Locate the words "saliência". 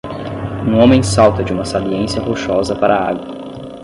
1.63-2.19